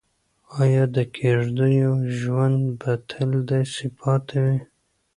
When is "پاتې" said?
3.99-4.37